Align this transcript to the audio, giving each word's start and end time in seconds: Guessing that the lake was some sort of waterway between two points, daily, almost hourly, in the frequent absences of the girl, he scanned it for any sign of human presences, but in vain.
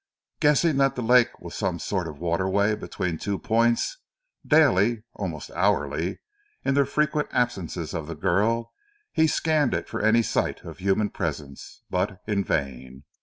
Guessing 0.39 0.77
that 0.77 0.95
the 0.95 1.03
lake 1.03 1.39
was 1.41 1.53
some 1.53 1.77
sort 1.77 2.07
of 2.07 2.17
waterway 2.19 2.73
between 2.73 3.19
two 3.19 3.37
points, 3.37 3.99
daily, 4.43 5.03
almost 5.13 5.51
hourly, 5.51 6.17
in 6.65 6.73
the 6.73 6.87
frequent 6.87 7.29
absences 7.31 7.93
of 7.93 8.07
the 8.07 8.15
girl, 8.15 8.73
he 9.11 9.27
scanned 9.27 9.75
it 9.75 9.87
for 9.87 10.01
any 10.01 10.23
sign 10.23 10.55
of 10.63 10.79
human 10.79 11.11
presences, 11.11 11.83
but 11.91 12.19
in 12.25 12.43
vain. 12.43 13.03